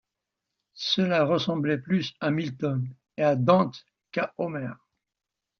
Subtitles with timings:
[0.73, 4.79] Cela ressemblait plus à Milton et à Dante qu’à Homère.